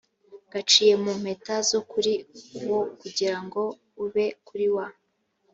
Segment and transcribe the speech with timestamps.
[0.51, 2.13] gaciye mu mpeta zo kuri
[2.69, 3.63] wo kugira ngo
[4.03, 4.87] ube kuri wa